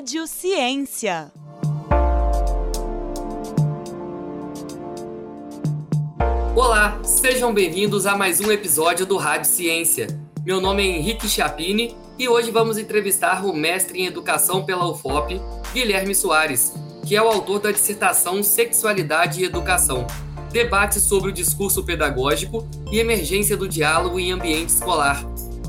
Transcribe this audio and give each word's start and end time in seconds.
Rádio 0.00 0.26
Ciência. 0.26 1.30
Olá, 6.56 6.98
sejam 7.04 7.52
bem-vindos 7.52 8.06
a 8.06 8.16
mais 8.16 8.40
um 8.40 8.50
episódio 8.50 9.04
do 9.04 9.18
Rádio 9.18 9.50
Ciência. 9.50 10.06
Meu 10.42 10.58
nome 10.58 10.82
é 10.82 10.86
Henrique 10.86 11.28
Chapini 11.28 11.94
e 12.18 12.26
hoje 12.30 12.50
vamos 12.50 12.78
entrevistar 12.78 13.44
o 13.44 13.52
mestre 13.52 14.00
em 14.00 14.06
educação 14.06 14.64
pela 14.64 14.90
UFOP, 14.90 15.38
Guilherme 15.74 16.14
Soares, 16.14 16.72
que 17.06 17.14
é 17.14 17.22
o 17.22 17.28
autor 17.28 17.60
da 17.60 17.70
dissertação 17.70 18.42
Sexualidade 18.42 19.42
e 19.42 19.44
Educação, 19.44 20.06
debate 20.50 20.98
sobre 20.98 21.28
o 21.28 21.32
discurso 21.32 21.84
pedagógico 21.84 22.66
e 22.90 22.98
emergência 22.98 23.54
do 23.54 23.68
diálogo 23.68 24.18
em 24.18 24.32
ambiente 24.32 24.70
escolar. 24.70 25.22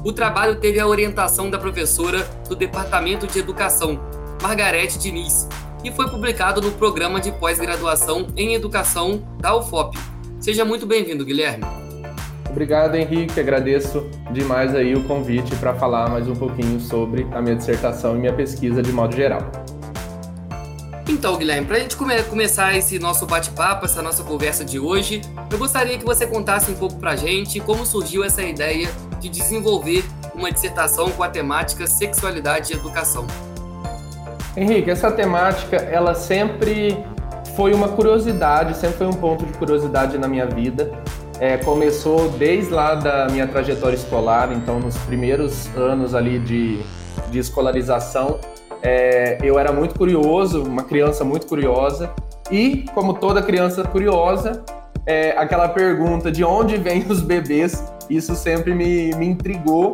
O 0.06 0.14
trabalho 0.14 0.58
teve 0.58 0.80
a 0.80 0.88
orientação 0.88 1.50
da 1.50 1.60
professora 1.60 2.24
do 2.48 2.56
Departamento 2.56 3.28
de 3.28 3.38
Educação, 3.38 4.00
Margarete 4.42 4.98
Diniz, 4.98 5.48
e 5.84 5.92
foi 5.92 6.10
publicado 6.10 6.62
no 6.62 6.72
programa 6.72 7.22
de 7.22 7.32
pós-graduação 7.32 8.28
em 8.36 8.56
Educação 8.56 9.22
da 9.40 9.56
UFOP. 9.56 9.98
Seja 10.40 10.66
muito 10.66 10.88
bem-vindo, 10.88 11.24
Guilherme. 11.24 11.64
Obrigado, 12.50 12.96
Henrique. 12.96 13.40
Agradeço 13.40 14.10
demais 14.32 14.76
aí 14.76 14.96
o 14.96 15.04
convite 15.04 15.56
para 15.58 15.76
falar 15.76 16.10
mais 16.10 16.28
um 16.28 16.36
pouquinho 16.36 16.80
sobre 16.80 17.26
a 17.32 17.42
minha 17.42 17.56
dissertação 17.56 18.16
e 18.16 18.20
minha 18.20 18.34
pesquisa 18.34 18.82
de 18.82 18.92
modo 18.92 19.16
geral. 19.16 19.42
Então, 21.08 21.38
Guilherme, 21.38 21.68
para 21.68 21.78
a 21.78 21.80
gente 21.80 21.96
come 21.96 22.22
começar 22.24 22.76
esse 22.76 22.98
nosso 22.98 23.28
bate-papo, 23.28 23.86
essa 23.86 24.02
nossa 24.02 24.24
conversa 24.24 24.66
de 24.66 24.80
hoje, 24.80 25.22
eu 25.52 25.58
gostaria 25.58 25.98
que 25.98 26.06
você 26.06 26.26
contasse 26.26 26.72
um 26.72 26.76
pouco 26.76 26.96
para 26.96 27.12
a 27.12 27.16
gente 27.16 27.60
como 27.60 27.86
surgiu 27.86 28.24
essa 28.24 28.42
ideia 28.42 28.90
de 29.20 29.30
desenvolver 29.30 30.04
uma 30.34 30.52
dissertação 30.52 31.12
com 31.12 31.22
a 31.22 31.30
temática 31.30 31.86
sexualidade 31.86 32.74
e 32.74 32.76
educação. 32.76 33.28
Henrique, 34.56 34.90
essa 34.90 35.10
temática, 35.10 35.78
ela 35.78 36.14
sempre 36.14 36.98
foi 37.56 37.74
uma 37.74 37.90
curiosidade, 37.90 38.76
sempre 38.76 38.98
foi 38.98 39.08
um 39.08 39.14
ponto 39.14 39.46
de 39.46 39.54
curiosidade 39.54 40.18
na 40.18 40.28
minha 40.28 40.46
vida. 40.46 40.92
É, 41.40 41.58
começou 41.58 42.30
desde 42.30 42.72
lá 42.72 42.96
da 42.96 43.28
minha 43.30 43.48
trajetória 43.48 43.96
escolar, 43.96 44.52
então 44.52 44.80
nos 44.80 44.98
primeiros 44.98 45.68
anos 45.76 46.14
ali 46.14 46.38
de, 46.38 46.82
de 47.30 47.40
escolarização, 47.40 48.40
é, 48.84 49.38
eu 49.42 49.58
era 49.58 49.72
muito 49.72 49.98
curioso, 49.98 50.64
uma 50.64 50.84
criança 50.84 51.24
muito 51.24 51.48
curiosa, 51.48 52.12
e 52.52 52.86
como 52.94 53.14
toda 53.14 53.42
criança 53.42 53.84
curiosa, 53.84 54.64
é, 55.06 55.32
aquela 55.32 55.70
pergunta 55.70 56.32
de 56.32 56.44
onde 56.44 56.78
vêm 56.78 57.06
os 57.10 57.22
bebês, 57.22 57.92
isso 58.10 58.36
sempre 58.36 58.76
me, 58.76 59.16
me 59.16 59.28
intrigou, 59.28 59.94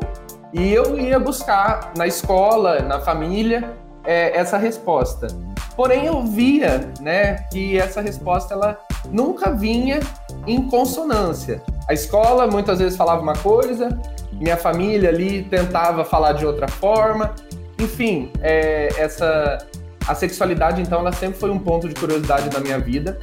e 0.52 0.74
eu 0.74 0.98
ia 1.00 1.20
buscar 1.20 1.94
na 1.96 2.08
escola, 2.08 2.80
na 2.80 3.00
família, 3.00 3.74
é, 4.08 4.36
essa 4.36 4.58
resposta. 4.58 5.28
Porém, 5.76 6.06
eu 6.06 6.24
via 6.24 6.90
né, 7.02 7.36
que 7.52 7.78
essa 7.78 8.02
resposta 8.02 8.54
ela 8.54 8.80
nunca 9.12 9.52
vinha 9.52 10.00
em 10.48 10.68
consonância. 10.68 11.62
A 11.88 11.94
escola 11.94 12.48
muitas 12.48 12.80
vezes 12.80 12.98
falava 12.98 13.22
uma 13.22 13.36
coisa, 13.36 13.90
minha 14.32 14.58
família 14.58 15.10
ali 15.10 15.44
tentava 15.44 16.06
falar 16.06 16.34
de 16.34 16.46
outra 16.46 16.68
forma, 16.68 17.36
enfim, 17.78 18.32
é, 18.42 18.90
essa 18.98 19.60
a 20.08 20.16
sexualidade 20.16 20.82
então 20.82 21.02
ela 21.02 21.12
sempre 21.12 21.38
foi 21.38 21.50
um 21.50 21.60
ponto 21.60 21.90
de 21.90 21.94
curiosidade 21.94 22.50
da 22.50 22.62
minha 22.62 22.80
vida. 22.80 23.20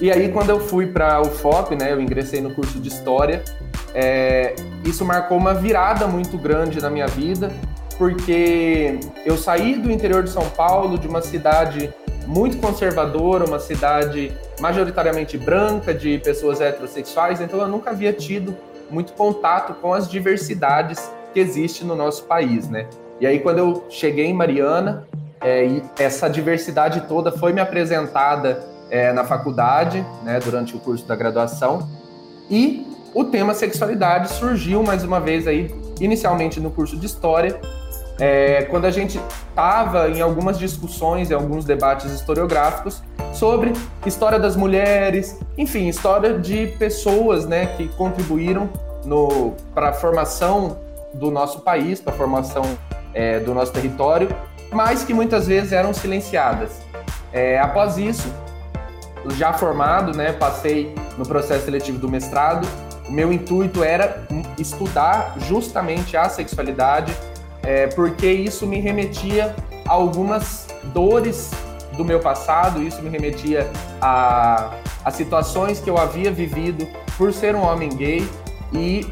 E 0.00 0.10
aí 0.10 0.30
quando 0.30 0.50
eu 0.50 0.58
fui 0.58 0.88
para 0.88 1.20
o 1.20 1.26
FOP, 1.26 1.76
né, 1.76 1.92
eu 1.92 2.00
ingressei 2.00 2.40
no 2.40 2.52
curso 2.52 2.80
de 2.80 2.88
história, 2.88 3.44
é, 3.94 4.56
isso 4.84 5.04
marcou 5.04 5.38
uma 5.38 5.54
virada 5.54 6.08
muito 6.08 6.36
grande 6.36 6.80
na 6.80 6.90
minha 6.90 7.06
vida, 7.06 7.52
porque 7.94 8.98
eu 9.24 9.36
saí 9.36 9.78
do 9.78 9.90
interior 9.90 10.22
de 10.22 10.30
São 10.30 10.48
Paulo, 10.50 10.98
de 10.98 11.08
uma 11.08 11.22
cidade 11.22 11.92
muito 12.26 12.58
conservadora, 12.58 13.44
uma 13.44 13.58
cidade 13.58 14.32
majoritariamente 14.60 15.36
branca, 15.36 15.92
de 15.92 16.18
pessoas 16.18 16.60
heterossexuais, 16.60 17.40
então 17.40 17.60
eu 17.60 17.68
nunca 17.68 17.90
havia 17.90 18.12
tido 18.12 18.56
muito 18.90 19.12
contato 19.14 19.74
com 19.74 19.92
as 19.92 20.08
diversidades 20.08 21.10
que 21.32 21.40
existem 21.40 21.86
no 21.86 21.96
nosso 21.96 22.24
país, 22.24 22.68
né? 22.68 22.86
E 23.20 23.26
aí, 23.26 23.40
quando 23.40 23.58
eu 23.58 23.86
cheguei 23.88 24.26
em 24.26 24.34
Mariana, 24.34 25.06
é, 25.40 25.80
essa 25.98 26.28
diversidade 26.28 27.02
toda 27.02 27.32
foi 27.32 27.52
me 27.52 27.60
apresentada 27.60 28.64
é, 28.90 29.12
na 29.12 29.24
faculdade, 29.24 30.04
né, 30.22 30.38
durante 30.40 30.76
o 30.76 30.78
curso 30.78 31.06
da 31.06 31.16
graduação, 31.16 31.88
e 32.50 32.86
o 33.14 33.24
tema 33.24 33.54
sexualidade 33.54 34.30
surgiu 34.30 34.82
mais 34.82 35.04
uma 35.04 35.20
vez 35.20 35.46
aí, 35.46 35.74
inicialmente 36.00 36.60
no 36.60 36.70
curso 36.70 36.96
de 36.96 37.06
História, 37.06 37.60
é, 38.22 38.62
quando 38.70 38.84
a 38.84 38.90
gente 38.92 39.20
estava 39.48 40.08
em 40.08 40.20
algumas 40.20 40.56
discussões, 40.56 41.32
em 41.32 41.34
alguns 41.34 41.64
debates 41.64 42.12
historiográficos 42.12 43.02
sobre 43.32 43.72
história 44.06 44.38
das 44.38 44.54
mulheres, 44.54 45.40
enfim, 45.58 45.88
história 45.88 46.38
de 46.38 46.68
pessoas 46.78 47.46
né, 47.46 47.66
que 47.76 47.88
contribuíram 47.88 48.70
para 49.74 49.88
a 49.88 49.92
formação 49.92 50.78
do 51.12 51.32
nosso 51.32 51.62
país, 51.62 52.00
para 52.00 52.14
a 52.14 52.16
formação 52.16 52.62
é, 53.12 53.40
do 53.40 53.52
nosso 53.52 53.72
território, 53.72 54.28
mas 54.70 55.02
que 55.02 55.12
muitas 55.12 55.48
vezes 55.48 55.72
eram 55.72 55.92
silenciadas. 55.92 56.80
É, 57.32 57.58
após 57.58 57.98
isso, 57.98 58.32
já 59.36 59.52
formado, 59.52 60.16
né, 60.16 60.32
passei 60.32 60.94
no 61.18 61.26
processo 61.26 61.64
seletivo 61.64 61.98
do 61.98 62.08
mestrado. 62.08 62.68
O 63.08 63.10
meu 63.10 63.32
intuito 63.32 63.82
era 63.82 64.22
estudar 64.56 65.34
justamente 65.38 66.16
a 66.16 66.28
sexualidade, 66.28 67.12
é, 67.62 67.86
porque 67.88 68.26
isso 68.26 68.66
me 68.66 68.80
remetia 68.80 69.54
a 69.86 69.92
algumas 69.92 70.68
dores 70.92 71.50
do 71.96 72.04
meu 72.04 72.20
passado, 72.20 72.82
isso 72.82 73.02
me 73.02 73.10
remetia 73.10 73.70
a, 74.00 74.74
a 75.04 75.10
situações 75.10 75.78
que 75.78 75.88
eu 75.88 75.98
havia 75.98 76.30
vivido 76.30 76.86
por 77.16 77.32
ser 77.32 77.54
um 77.54 77.62
homem 77.62 77.90
gay 77.90 78.26
e 78.72 79.06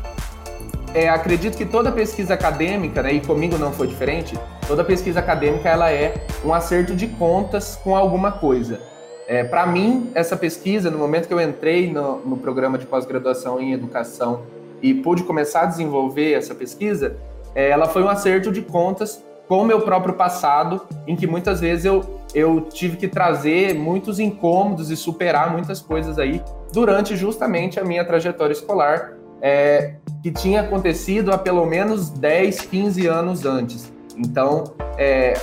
é, 0.94 1.08
acredito 1.08 1.56
que 1.56 1.64
toda 1.64 1.92
pesquisa 1.92 2.34
acadêmica, 2.34 3.02
né, 3.02 3.12
e 3.12 3.20
comigo 3.20 3.56
não 3.58 3.72
foi 3.72 3.86
diferente, 3.86 4.38
toda 4.66 4.82
pesquisa 4.82 5.20
acadêmica 5.20 5.68
ela 5.68 5.90
é 5.90 6.14
um 6.44 6.52
acerto 6.52 6.94
de 6.96 7.06
contas 7.06 7.76
com 7.76 7.94
alguma 7.94 8.32
coisa. 8.32 8.80
É, 9.28 9.44
Para 9.44 9.64
mim, 9.66 10.10
essa 10.14 10.36
pesquisa, 10.36 10.90
no 10.90 10.98
momento 10.98 11.28
que 11.28 11.34
eu 11.34 11.40
entrei 11.40 11.92
no, 11.92 12.16
no 12.20 12.36
programa 12.36 12.76
de 12.76 12.86
pós-graduação 12.86 13.60
em 13.60 13.72
educação 13.72 14.42
e 14.82 14.92
pude 14.92 15.22
começar 15.22 15.62
a 15.62 15.66
desenvolver 15.66 16.32
essa 16.32 16.54
pesquisa, 16.54 17.16
ela 17.54 17.86
foi 17.86 18.02
um 18.02 18.08
acerto 18.08 18.52
de 18.52 18.62
contas 18.62 19.24
com 19.48 19.62
o 19.62 19.64
meu 19.64 19.80
próprio 19.80 20.14
passado, 20.14 20.80
em 21.06 21.16
que 21.16 21.26
muitas 21.26 21.60
vezes 21.60 21.84
eu, 21.84 22.02
eu 22.32 22.60
tive 22.60 22.96
que 22.96 23.08
trazer 23.08 23.74
muitos 23.74 24.20
incômodos 24.20 24.90
e 24.90 24.96
superar 24.96 25.52
muitas 25.52 25.80
coisas 25.80 26.18
aí 26.18 26.40
durante 26.72 27.16
justamente 27.16 27.80
a 27.80 27.84
minha 27.84 28.04
trajetória 28.04 28.52
escolar, 28.52 29.14
é, 29.42 29.94
que 30.22 30.30
tinha 30.30 30.60
acontecido 30.60 31.32
há 31.32 31.38
pelo 31.38 31.66
menos 31.66 32.10
10, 32.10 32.60
15 32.62 33.06
anos 33.08 33.44
antes. 33.44 33.92
Então, 34.16 34.72
é, 34.96 35.34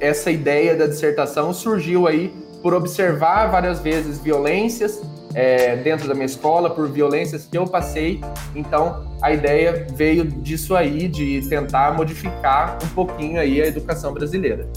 essa 0.00 0.30
ideia 0.30 0.74
da 0.74 0.86
dissertação 0.88 1.52
surgiu 1.52 2.08
aí 2.08 2.34
por 2.62 2.74
observar 2.74 3.46
várias 3.46 3.80
vezes 3.80 4.18
violências 4.18 5.00
é, 5.34 5.76
dentro 5.76 6.08
da 6.08 6.14
minha 6.14 6.26
escola, 6.26 6.70
por 6.70 6.88
violências 6.88 7.46
que 7.50 7.56
eu 7.56 7.66
passei. 7.66 8.20
Então, 8.54 9.06
a 9.20 9.32
ideia 9.32 9.86
veio 9.94 10.24
disso 10.24 10.74
aí, 10.74 11.08
de 11.08 11.40
tentar 11.48 11.94
modificar 11.94 12.78
um 12.82 12.88
pouquinho 12.88 13.40
aí 13.40 13.60
a 13.60 13.66
educação 13.66 14.12
brasileira. 14.12 14.68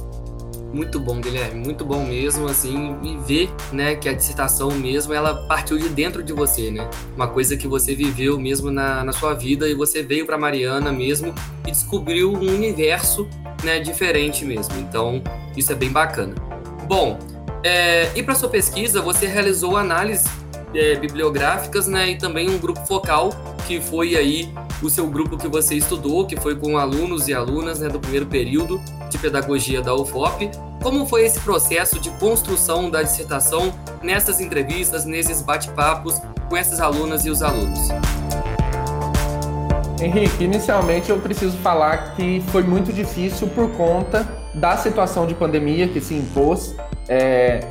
Muito 0.73 0.99
bom, 0.99 1.21
Guilherme, 1.21 1.63
muito 1.63 1.85
bom 1.85 2.03
mesmo, 2.03 2.47
assim, 2.47 2.97
e 3.01 3.17
ver, 3.25 3.49
né, 3.71 3.95
que 3.95 4.09
a 4.09 4.13
dissertação 4.13 4.69
mesmo, 4.71 5.13
ela 5.13 5.47
partiu 5.47 5.77
de 5.77 5.87
dentro 5.87 6.21
de 6.21 6.33
você, 6.33 6.69
né? 6.69 6.89
Uma 7.15 7.29
coisa 7.29 7.55
que 7.55 7.65
você 7.65 7.95
viveu 7.95 8.37
mesmo 8.37 8.69
na, 8.69 9.01
na 9.01 9.13
sua 9.13 9.33
vida 9.33 9.69
e 9.69 9.73
você 9.73 10.03
veio 10.03 10.25
para 10.25 10.37
Mariana 10.37 10.91
mesmo 10.91 11.33
e 11.65 11.71
descobriu 11.71 12.33
um 12.33 12.39
universo, 12.39 13.25
né, 13.63 13.79
diferente 13.79 14.43
mesmo. 14.43 14.77
Então, 14.77 15.23
isso 15.55 15.71
é 15.71 15.75
bem 15.75 15.89
bacana. 15.89 16.35
Bom, 16.89 17.17
é, 17.63 18.11
e 18.13 18.21
para 18.21 18.35
sua 18.35 18.49
pesquisa, 18.49 19.01
você 19.01 19.27
realizou 19.27 19.77
análise 19.77 20.27
é, 20.75 20.95
bibliográficas, 20.95 21.87
né, 21.87 22.11
e 22.11 22.17
também 22.17 22.49
um 22.49 22.57
grupo 22.57 22.85
focal 22.85 23.29
que 23.65 23.81
foi 23.81 24.15
aí 24.15 24.53
o 24.81 24.89
seu 24.89 25.07
grupo 25.07 25.37
que 25.37 25.47
você 25.47 25.75
estudou, 25.75 26.25
que 26.25 26.35
foi 26.35 26.55
com 26.55 26.77
alunos 26.77 27.27
e 27.27 27.33
alunas 27.33 27.79
né, 27.79 27.87
do 27.87 27.99
primeiro 27.99 28.25
período 28.25 28.79
de 29.09 29.17
pedagogia 29.17 29.81
da 29.81 29.95
UFOP. 29.95 30.51
Como 30.83 31.05
foi 31.07 31.25
esse 31.25 31.39
processo 31.39 31.99
de 31.99 32.09
construção 32.11 32.89
da 32.89 33.01
dissertação 33.01 33.73
nessas 34.03 34.39
entrevistas, 34.39 35.05
nesses 35.05 35.41
bate-papos 35.41 36.21
com 36.47 36.55
essas 36.55 36.79
alunas 36.79 37.25
e 37.25 37.29
os 37.29 37.41
alunos? 37.41 37.79
Henrique, 39.99 40.43
inicialmente 40.43 41.09
eu 41.09 41.17
preciso 41.19 41.57
falar 41.57 42.15
que 42.15 42.43
foi 42.51 42.61
muito 42.61 42.91
difícil 42.91 43.47
por 43.47 43.71
conta 43.71 44.27
da 44.53 44.77
situação 44.77 45.25
de 45.25 45.33
pandemia 45.33 45.87
que 45.87 46.01
se 46.01 46.13
impôs. 46.13 46.75
É, 47.07 47.61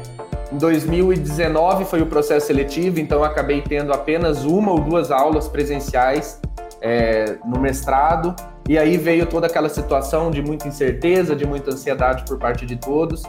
em 0.55 0.59
2019 0.59 1.85
foi 1.85 2.01
o 2.01 2.07
processo 2.07 2.47
seletivo, 2.47 3.01
então 3.01 3.25
acabei 3.25 3.61
tendo 3.61 3.93
apenas 3.93 4.45
uma 4.45 4.71
ou 4.71 4.81
duas 4.81 5.11
aulas 5.11 5.49
presenciais 5.49 6.41
é, 6.81 7.37
no 7.45 7.59
mestrado 7.59 8.37
E 8.69 8.79
aí 8.79 8.97
veio 8.97 9.27
toda 9.27 9.49
aquela 9.49 9.69
situação 9.69 10.31
de 10.31 10.41
muita 10.41 10.69
incerteza, 10.69 11.35
de 11.35 11.45
muita 11.45 11.73
ansiedade 11.73 12.25
por 12.25 12.39
parte 12.39 12.65
de 12.65 12.77
todos. 12.77 13.25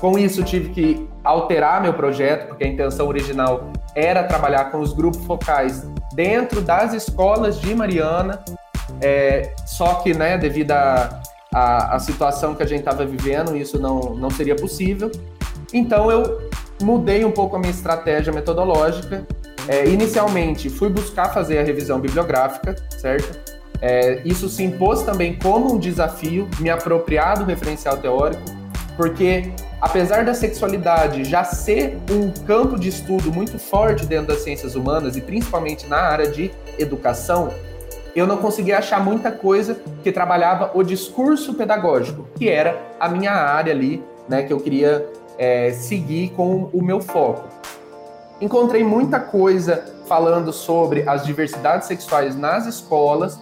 Com 0.00 0.18
isso, 0.18 0.42
tive 0.42 0.70
que 0.70 1.08
alterar 1.22 1.80
meu 1.80 1.94
projeto, 1.94 2.48
porque 2.48 2.64
a 2.64 2.66
intenção 2.66 3.06
original 3.06 3.70
era 3.94 4.24
trabalhar 4.24 4.72
com 4.72 4.80
os 4.80 4.92
grupos 4.92 5.24
focais 5.24 5.88
dentro 6.12 6.60
das 6.60 6.92
escolas 6.92 7.60
de 7.60 7.72
Mariana. 7.72 8.44
É, 9.00 9.54
só 9.64 9.94
que, 9.94 10.12
né, 10.12 10.36
devido 10.36 10.72
à 10.72 11.98
situação 12.00 12.54
que 12.54 12.64
a 12.64 12.66
gente 12.66 12.80
estava 12.80 13.06
vivendo, 13.06 13.56
isso 13.56 13.78
não, 13.78 14.14
não 14.14 14.28
seria 14.28 14.56
possível. 14.56 15.10
Então, 15.72 16.10
eu 16.10 16.50
mudei 16.82 17.24
um 17.24 17.30
pouco 17.30 17.56
a 17.56 17.58
minha 17.58 17.70
estratégia 17.70 18.32
metodológica. 18.32 19.26
É, 19.66 19.86
inicialmente, 19.86 20.68
fui 20.68 20.88
buscar 20.88 21.32
fazer 21.32 21.58
a 21.58 21.62
revisão 21.62 21.98
bibliográfica, 21.98 22.76
certo? 22.90 23.38
É, 23.80 24.20
isso 24.24 24.48
se 24.48 24.62
impôs 24.62 25.02
também 25.02 25.38
como 25.38 25.74
um 25.74 25.78
desafio, 25.78 26.48
me 26.60 26.70
apropriar 26.70 27.38
do 27.38 27.44
referencial 27.44 27.96
teórico, 27.96 28.42
porque 28.96 29.52
apesar 29.80 30.24
da 30.24 30.32
sexualidade 30.32 31.24
já 31.24 31.44
ser 31.44 31.98
um 32.10 32.30
campo 32.30 32.78
de 32.78 32.88
estudo 32.88 33.32
muito 33.32 33.58
forte 33.58 34.06
dentro 34.06 34.28
das 34.28 34.42
ciências 34.42 34.74
humanas 34.74 35.16
e 35.16 35.20
principalmente 35.20 35.86
na 35.86 35.98
área 35.98 36.28
de 36.30 36.50
educação, 36.78 37.52
eu 38.14 38.26
não 38.26 38.36
conseguia 38.36 38.78
achar 38.78 39.04
muita 39.04 39.32
coisa 39.32 39.76
que 40.02 40.12
trabalhava 40.12 40.70
o 40.74 40.82
discurso 40.82 41.52
pedagógico, 41.54 42.26
que 42.38 42.48
era 42.48 42.80
a 43.00 43.08
minha 43.08 43.32
área 43.32 43.72
ali, 43.72 44.02
né, 44.28 44.44
que 44.44 44.52
eu 44.52 44.60
queria 44.60 45.04
é, 45.38 45.72
seguir 45.72 46.30
com 46.30 46.68
o 46.72 46.82
meu 46.82 47.00
foco. 47.00 47.48
Encontrei 48.40 48.82
muita 48.82 49.20
coisa 49.20 49.84
falando 50.06 50.52
sobre 50.52 51.08
as 51.08 51.24
diversidades 51.24 51.88
sexuais 51.88 52.36
nas 52.36 52.66
escolas, 52.66 53.38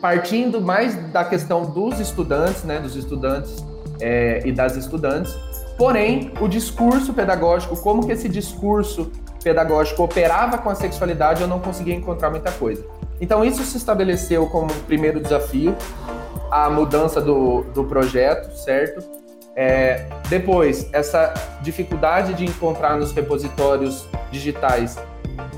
partindo 0.00 0.60
mais 0.60 0.94
da 1.10 1.24
questão 1.24 1.62
dos 1.62 1.98
estudantes, 1.98 2.62
né, 2.62 2.78
dos 2.78 2.94
estudantes 2.94 3.64
é, 4.00 4.42
e 4.44 4.52
das 4.52 4.76
estudantes. 4.76 5.34
Porém, 5.76 6.32
o 6.40 6.48
discurso 6.48 7.12
pedagógico, 7.12 7.76
como 7.80 8.06
que 8.06 8.12
esse 8.12 8.28
discurso 8.28 9.10
pedagógico 9.42 10.02
operava 10.02 10.58
com 10.58 10.68
a 10.68 10.74
sexualidade, 10.74 11.40
eu 11.40 11.48
não 11.48 11.60
conseguia 11.60 11.94
encontrar 11.94 12.30
muita 12.30 12.50
coisa. 12.52 12.84
Então, 13.20 13.44
isso 13.44 13.62
se 13.64 13.76
estabeleceu 13.76 14.46
como 14.46 14.72
primeiro 14.86 15.20
desafio, 15.20 15.76
a 16.50 16.68
mudança 16.70 17.20
do, 17.20 17.62
do 17.74 17.84
projeto, 17.84 18.56
certo? 18.56 19.02
É, 19.60 20.06
depois, 20.28 20.88
essa 20.92 21.34
dificuldade 21.62 22.32
de 22.32 22.44
encontrar 22.44 22.96
nos 22.96 23.10
repositórios 23.10 24.06
digitais 24.30 24.96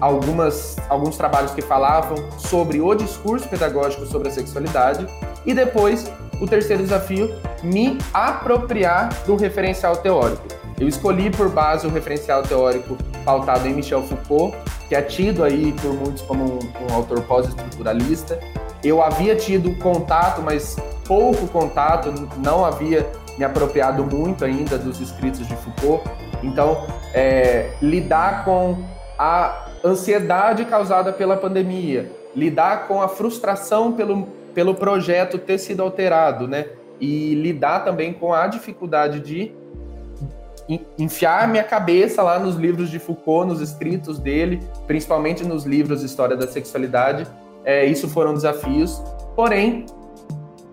algumas, 0.00 0.78
alguns 0.88 1.18
trabalhos 1.18 1.50
que 1.50 1.60
falavam 1.60 2.16
sobre 2.38 2.80
o 2.80 2.94
discurso 2.94 3.46
pedagógico 3.46 4.06
sobre 4.06 4.28
a 4.28 4.30
sexualidade. 4.30 5.06
E 5.44 5.52
depois, 5.52 6.10
o 6.40 6.46
terceiro 6.46 6.82
desafio, 6.82 7.30
me 7.62 7.98
apropriar 8.14 9.10
do 9.26 9.36
referencial 9.36 9.94
teórico. 9.98 10.48
Eu 10.78 10.88
escolhi 10.88 11.28
por 11.28 11.50
base 11.50 11.86
o 11.86 11.90
referencial 11.90 12.42
teórico 12.42 12.96
pautado 13.22 13.68
em 13.68 13.74
Michel 13.74 14.02
Foucault, 14.02 14.56
que 14.88 14.94
é 14.94 15.02
tido 15.02 15.44
aí 15.44 15.74
por 15.74 15.92
muitos 15.92 16.22
como 16.22 16.54
um, 16.54 16.58
um 16.88 16.94
autor 16.94 17.20
pós-estruturalista. 17.24 18.40
Eu 18.82 19.02
havia 19.02 19.36
tido 19.36 19.74
contato, 19.76 20.40
mas 20.40 20.78
pouco 21.06 21.46
contato, 21.48 22.14
não 22.38 22.64
havia 22.64 23.06
me 23.38 23.44
apropriado 23.44 24.04
muito 24.04 24.44
ainda 24.44 24.78
dos 24.78 25.00
escritos 25.00 25.46
de 25.46 25.56
Foucault. 25.56 26.08
Então, 26.42 26.86
é, 27.14 27.70
lidar 27.80 28.44
com 28.44 28.82
a 29.18 29.66
ansiedade 29.84 30.64
causada 30.64 31.12
pela 31.12 31.36
pandemia, 31.36 32.10
lidar 32.34 32.86
com 32.88 33.02
a 33.02 33.08
frustração 33.08 33.92
pelo, 33.92 34.28
pelo 34.54 34.74
projeto 34.74 35.38
ter 35.38 35.58
sido 35.58 35.82
alterado, 35.82 36.46
né? 36.46 36.66
E 37.00 37.34
lidar 37.34 37.84
também 37.84 38.12
com 38.12 38.32
a 38.32 38.46
dificuldade 38.46 39.20
de 39.20 39.52
enfiar 40.98 41.48
minha 41.48 41.64
cabeça 41.64 42.22
lá 42.22 42.38
nos 42.38 42.54
livros 42.54 42.90
de 42.90 42.98
Foucault, 42.98 43.48
nos 43.48 43.60
escritos 43.60 44.18
dele, 44.18 44.62
principalmente 44.86 45.44
nos 45.44 45.64
livros 45.64 46.02
História 46.02 46.36
da 46.36 46.46
Sexualidade. 46.46 47.26
É, 47.64 47.84
isso 47.84 48.08
foram 48.08 48.34
desafios. 48.34 49.02
Porém, 49.34 49.86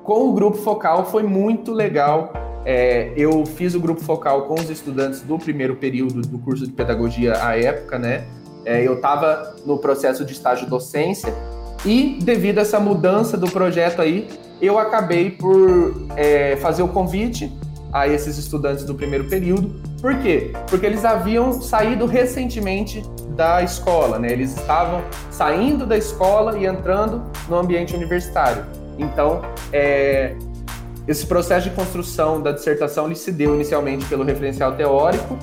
com 0.03 0.29
o 0.29 0.33
grupo 0.33 0.57
focal 0.57 1.05
foi 1.05 1.23
muito 1.23 1.73
legal. 1.73 2.31
É, 2.69 3.13
eu 3.15 3.45
fiz 3.45 3.75
o 3.75 3.79
grupo 3.79 4.01
focal 4.01 4.41
com 4.41 4.55
os 4.55 4.69
estudantes 4.69 5.21
do 5.21 5.39
primeiro 5.39 5.77
período 5.77 6.21
do 6.21 6.37
curso 6.37 6.67
de 6.67 6.73
pedagogia 6.73 7.41
à 7.41 7.57
época, 7.57 7.97
né? 7.97 8.25
É, 8.65 8.85
eu 8.85 8.95
estava 8.95 9.55
no 9.65 9.77
processo 9.77 10.25
de 10.25 10.33
estágio 10.33 10.67
docência 10.67 11.33
e 11.85 12.19
devido 12.21 12.57
a 12.57 12.63
essa 12.63 12.77
mudança 12.77 13.37
do 13.37 13.49
projeto 13.49 14.01
aí, 14.01 14.27
eu 14.61 14.77
acabei 14.77 15.31
por 15.31 16.09
é, 16.17 16.57
fazer 16.57 16.83
o 16.83 16.89
convite 16.89 17.49
a 17.93 18.05
esses 18.05 18.37
estudantes 18.37 18.83
do 18.83 18.93
primeiro 18.93 19.29
período. 19.29 19.81
Por 20.01 20.17
quê? 20.19 20.51
Porque 20.69 20.85
eles 20.85 21.05
haviam 21.05 21.53
saído 21.53 22.05
recentemente 22.05 23.01
da 23.29 23.63
escola, 23.63 24.19
né? 24.19 24.29
Eles 24.29 24.57
estavam 24.57 25.05
saindo 25.31 25.85
da 25.85 25.97
escola 25.97 26.59
e 26.59 26.65
entrando 26.65 27.23
no 27.47 27.55
ambiente 27.55 27.95
universitário. 27.95 28.65
Então, 28.99 29.41
é, 29.71 30.35
esse 31.07 31.25
processo 31.25 31.69
de 31.69 31.75
construção 31.75 32.41
da 32.41 32.51
dissertação 32.51 33.05
ele 33.05 33.15
se 33.15 33.31
deu 33.31 33.55
inicialmente 33.55 34.05
pelo 34.05 34.23
referencial 34.23 34.73
teórico, 34.73 35.37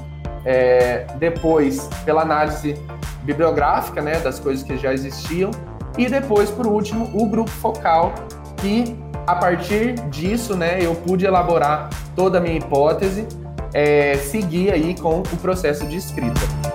é, 0.44 1.06
depois 1.19 1.88
pela 2.05 2.22
análise 2.22 2.76
bibliográfica, 3.22 4.02
né, 4.02 4.19
das 4.20 4.38
coisas 4.38 4.62
que 4.62 4.76
já 4.76 4.93
existiam, 4.93 5.50
e 5.96 6.06
depois, 6.08 6.50
por 6.50 6.66
último, 6.66 7.11
o 7.14 7.26
grupo 7.26 7.50
focal, 7.50 8.12
que 8.58 8.96
a 9.26 9.34
partir 9.34 9.94
disso, 10.11 10.55
né, 10.55 10.78
eu 10.82 10.94
pude 10.94 11.25
elaborar 11.25 11.88
toda 12.14 12.38
a 12.38 12.40
minha 12.40 12.58
hipótese, 12.58 13.26
é, 13.72 14.17
seguir 14.19 14.70
aí 14.70 14.94
com 14.94 15.20
o 15.20 15.37
processo 15.38 15.87
de 15.87 15.96
escrita. 15.96 16.74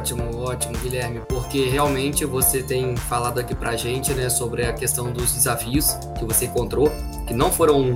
Ótimo, 0.00 0.42
ótimo, 0.42 0.78
Guilherme, 0.78 1.20
porque 1.28 1.68
realmente 1.68 2.24
você 2.24 2.62
tem 2.62 2.96
falado 2.96 3.38
aqui 3.38 3.54
pra 3.54 3.76
gente, 3.76 4.14
né, 4.14 4.30
sobre 4.30 4.64
a 4.64 4.72
questão 4.72 5.12
dos 5.12 5.34
desafios 5.34 5.94
que 6.18 6.24
você 6.24 6.46
encontrou, 6.46 6.90
que 7.26 7.34
não 7.34 7.52
foram 7.52 7.94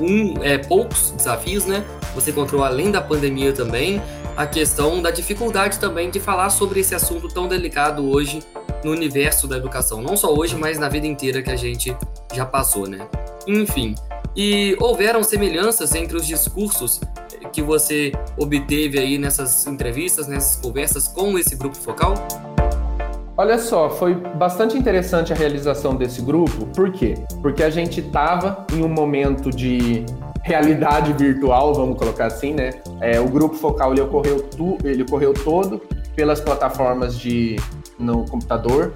um, 0.00 0.42
é, 0.42 0.56
poucos 0.56 1.10
desafios, 1.10 1.66
né? 1.66 1.84
Você 2.14 2.30
encontrou 2.30 2.64
além 2.64 2.90
da 2.90 3.02
pandemia 3.02 3.52
também 3.52 4.00
a 4.38 4.46
questão 4.46 5.02
da 5.02 5.10
dificuldade 5.10 5.78
também 5.78 6.10
de 6.10 6.18
falar 6.18 6.48
sobre 6.48 6.80
esse 6.80 6.94
assunto 6.94 7.28
tão 7.28 7.46
delicado 7.46 8.08
hoje 8.08 8.42
no 8.82 8.90
universo 8.90 9.46
da 9.46 9.58
educação, 9.58 10.00
não 10.00 10.16
só 10.16 10.32
hoje, 10.32 10.56
mas 10.56 10.78
na 10.78 10.88
vida 10.88 11.06
inteira 11.06 11.42
que 11.42 11.50
a 11.50 11.56
gente 11.56 11.94
já 12.32 12.46
passou, 12.46 12.88
né? 12.88 13.06
Enfim, 13.46 13.94
e 14.34 14.74
houveram 14.80 15.22
semelhanças 15.22 15.94
entre 15.94 16.16
os 16.16 16.26
discursos 16.26 17.00
que 17.52 17.62
você 17.62 18.12
obteve 18.36 18.98
aí 18.98 19.18
nessas 19.18 19.66
entrevistas, 19.66 20.26
nessas 20.26 20.56
conversas 20.56 21.08
com 21.08 21.38
esse 21.38 21.56
grupo 21.56 21.76
focal? 21.76 22.14
Olha 23.36 23.56
só, 23.56 23.88
foi 23.88 24.14
bastante 24.14 24.76
interessante 24.76 25.32
a 25.32 25.36
realização 25.36 25.94
desse 25.94 26.20
grupo. 26.20 26.66
Por 26.74 26.90
quê? 26.90 27.14
Porque 27.40 27.62
a 27.62 27.70
gente 27.70 28.00
estava 28.00 28.66
em 28.72 28.82
um 28.82 28.88
momento 28.88 29.50
de 29.50 30.04
realidade 30.42 31.12
virtual, 31.12 31.72
vamos 31.72 31.96
colocar 31.98 32.26
assim, 32.26 32.52
né? 32.52 32.70
É, 33.00 33.20
o 33.20 33.28
grupo 33.28 33.54
focal 33.54 33.92
ele 33.92 34.00
ocorreu, 34.00 34.42
tu, 34.42 34.76
ele 34.82 35.02
ocorreu 35.02 35.32
todo 35.32 35.80
pelas 36.16 36.40
plataformas 36.40 37.16
de 37.16 37.54
no 37.98 38.24
computador. 38.24 38.92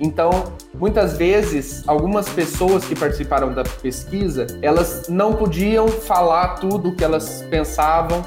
Então, 0.00 0.54
muitas 0.74 1.18
vezes, 1.18 1.86
algumas 1.86 2.26
pessoas 2.30 2.86
que 2.86 2.96
participaram 2.96 3.52
da 3.52 3.62
pesquisa, 3.62 4.46
elas 4.62 5.08
não 5.08 5.34
podiam 5.34 5.88
falar 5.88 6.54
tudo 6.54 6.88
o 6.88 6.96
que 6.96 7.04
elas 7.04 7.44
pensavam 7.50 8.24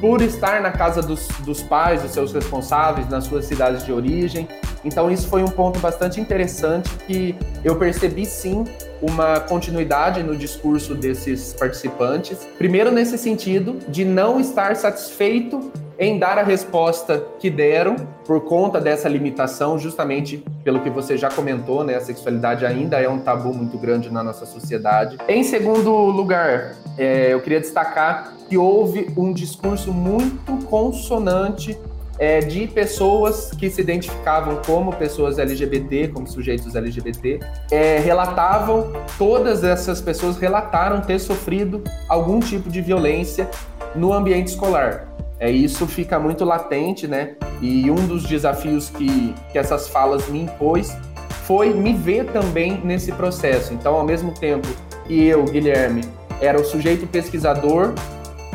por 0.00 0.20
estar 0.20 0.60
na 0.60 0.72
casa 0.72 1.00
dos, 1.00 1.28
dos 1.44 1.62
pais, 1.62 2.02
dos 2.02 2.10
seus 2.10 2.32
responsáveis, 2.32 3.08
nas 3.08 3.24
suas 3.24 3.44
cidades 3.44 3.84
de 3.84 3.92
origem. 3.92 4.48
Então, 4.84 5.10
isso 5.10 5.28
foi 5.28 5.42
um 5.42 5.48
ponto 5.48 5.78
bastante 5.78 6.20
interessante 6.20 6.90
que 7.06 7.34
eu 7.64 7.76
percebi 7.76 8.24
sim 8.24 8.64
uma 9.00 9.40
continuidade 9.40 10.22
no 10.22 10.36
discurso 10.36 10.94
desses 10.94 11.52
participantes. 11.52 12.46
Primeiro, 12.56 12.90
nesse 12.90 13.16
sentido 13.16 13.78
de 13.88 14.04
não 14.04 14.40
estar 14.40 14.74
satisfeito 14.76 15.70
em 15.98 16.18
dar 16.18 16.38
a 16.38 16.42
resposta 16.42 17.24
que 17.40 17.50
deram 17.50 17.96
por 18.24 18.42
conta 18.42 18.80
dessa 18.80 19.08
limitação, 19.08 19.76
justamente 19.78 20.44
pelo 20.62 20.80
que 20.80 20.88
você 20.88 21.16
já 21.16 21.28
comentou, 21.28 21.82
né? 21.82 21.96
A 21.96 22.00
sexualidade 22.00 22.64
ainda 22.64 23.00
é 23.00 23.08
um 23.08 23.18
tabu 23.18 23.52
muito 23.52 23.76
grande 23.76 24.08
na 24.08 24.22
nossa 24.22 24.46
sociedade. 24.46 25.18
Em 25.26 25.42
segundo 25.42 25.90
lugar, 25.90 26.76
é, 26.96 27.32
eu 27.32 27.40
queria 27.40 27.60
destacar 27.60 28.32
que 28.48 28.56
houve 28.56 29.12
um 29.16 29.32
discurso 29.32 29.92
muito 29.92 30.64
consonante 30.66 31.76
é, 32.18 32.40
de 32.40 32.66
pessoas 32.66 33.50
que 33.50 33.70
se 33.70 33.80
identificavam 33.80 34.60
como 34.66 34.92
pessoas 34.92 35.38
LGBT, 35.38 36.08
como 36.08 36.26
sujeitos 36.26 36.74
LGBT, 36.74 37.40
é, 37.70 37.98
relatavam, 37.98 38.92
todas 39.16 39.62
essas 39.62 40.00
pessoas 40.00 40.36
relataram 40.36 41.00
ter 41.00 41.18
sofrido 41.18 41.82
algum 42.08 42.40
tipo 42.40 42.68
de 42.68 42.80
violência 42.80 43.48
no 43.94 44.12
ambiente 44.12 44.48
escolar. 44.48 45.06
É, 45.40 45.50
isso 45.50 45.86
fica 45.86 46.18
muito 46.18 46.44
latente, 46.44 47.06
né? 47.06 47.36
E 47.60 47.90
um 47.90 48.06
dos 48.06 48.24
desafios 48.24 48.90
que, 48.90 49.32
que 49.52 49.58
essas 49.58 49.88
falas 49.88 50.28
me 50.28 50.42
impôs 50.42 50.96
foi 51.44 51.72
me 51.72 51.94
ver 51.94 52.26
também 52.26 52.80
nesse 52.84 53.12
processo. 53.12 53.72
Então, 53.72 53.94
ao 53.94 54.04
mesmo 54.04 54.32
tempo 54.32 54.66
que 55.06 55.26
eu, 55.26 55.44
Guilherme, 55.44 56.02
era 56.40 56.60
o 56.60 56.64
sujeito 56.64 57.06
pesquisador, 57.06 57.94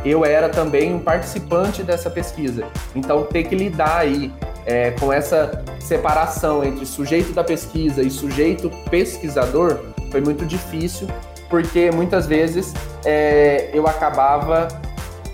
eu 0.06 0.26
era 0.26 0.50
também 0.50 0.94
um 0.94 1.00
participante 1.00 1.84
dessa 1.84 2.10
pesquisa. 2.10 2.66
Então, 2.96 3.24
ter 3.24 3.44
que 3.44 3.56
lidar 3.56 4.00
aí 4.00 4.32
é, 4.66 4.92
com 4.92 5.12
essa 5.12 5.64
separação 5.80 6.64
entre 6.64 6.86
sujeito 6.86 7.34
da 7.34 7.44
pesquisa 7.44 8.02
e 8.02 8.10
sujeito 8.10 8.70
pesquisador 8.90 9.80
foi 10.12 10.22
muito 10.22 10.46
difícil, 10.46 11.08
porque 11.50 11.92
muitas 11.92 12.26
vezes 12.26 12.74
é, 13.06 13.70
eu 13.74 13.88
acabava 13.88 14.68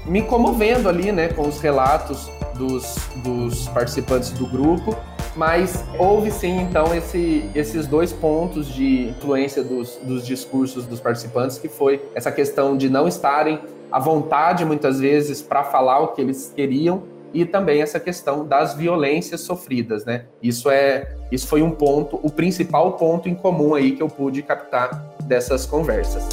me 0.06 0.22
comovendo 0.22 0.90
ali, 0.90 1.12
né, 1.12 1.28
com 1.28 1.48
os 1.48 1.60
relatos 1.60 2.30
dos, 2.56 2.96
dos 3.24 3.68
participantes 3.70 4.32
do 4.32 4.48
grupo 4.48 4.96
mas 5.36 5.86
houve 5.98 6.32
sim, 6.32 6.60
então, 6.60 6.94
esse, 6.94 7.50
esses 7.56 7.88
dois 7.88 8.12
pontos 8.12 8.68
de 8.68 9.10
influência 9.10 9.64
dos, 9.64 9.98
dos 10.04 10.26
discursos 10.26 10.86
dos 10.86 11.00
participantes, 11.00 11.58
que 11.58 11.70
foi 11.70 12.04
essa 12.14 12.30
questão 12.30 12.76
de 12.76 12.90
não 12.90 13.08
estarem 13.08 13.58
à 13.92 14.00
vontade, 14.00 14.66
muitas 14.66 15.00
vezes, 15.00 15.42
para 15.42 15.64
falar 15.64 16.00
o 16.00 16.08
que 16.10 16.22
eles 16.22 16.54
queriam, 16.56 17.04
e 17.34 17.46
também 17.46 17.82
essa 17.82 18.00
questão 18.00 18.46
das 18.46 18.74
violências 18.74 19.42
sofridas, 19.42 20.04
né? 20.06 20.26
Isso 20.42 20.70
é, 20.70 21.16
isso 21.32 21.48
foi 21.48 21.62
um 21.62 21.72
ponto, 21.72 22.20
o 22.24 22.32
principal 22.32 22.94
ponto 22.94 23.30
em 23.30 23.36
comum 23.36 23.76
aí 23.76 23.92
que 23.92 24.02
eu 24.02 24.10
pude 24.10 24.42
captar 24.42 25.16
dessas 25.24 25.66
conversas. 25.66 26.28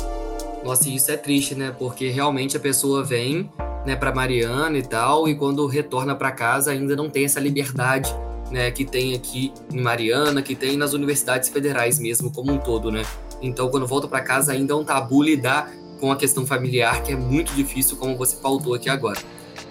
Nossa, 0.64 0.88
isso 0.88 1.10
é 1.10 1.16
triste, 1.16 1.54
né? 1.54 1.74
Porque 1.78 2.08
realmente 2.08 2.56
a 2.56 2.60
pessoa 2.60 3.04
vem, 3.04 3.50
né, 3.84 3.94
para 3.94 4.12
Mariana 4.12 4.78
e 4.78 4.82
tal, 4.82 5.28
e 5.28 5.34
quando 5.34 5.66
retorna 5.66 6.14
para 6.14 6.32
casa 6.32 6.72
ainda 6.72 6.96
não 6.96 7.08
tem 7.08 7.24
essa 7.24 7.38
liberdade 7.38 8.12
né, 8.50 8.70
que 8.70 8.84
tem 8.84 9.14
aqui 9.14 9.52
em 9.72 9.80
Mariana, 9.80 10.42
que 10.42 10.54
tem 10.54 10.76
nas 10.76 10.92
universidades 10.92 11.48
federais 11.48 11.98
mesmo 11.98 12.32
como 12.32 12.52
um 12.52 12.58
todo, 12.58 12.90
né? 12.90 13.04
Então, 13.42 13.68
quando 13.68 13.86
volta 13.86 14.08
para 14.08 14.20
casa, 14.20 14.52
ainda 14.52 14.72
é 14.72 14.76
um 14.76 14.84
tabu 14.84 15.22
lidar 15.22 15.70
com 16.00 16.12
a 16.12 16.16
questão 16.16 16.46
familiar, 16.46 17.02
que 17.02 17.12
é 17.12 17.16
muito 17.16 17.52
difícil, 17.54 17.96
como 17.96 18.16
você 18.16 18.36
pautou 18.36 18.74
aqui 18.74 18.88
agora. 18.88 19.18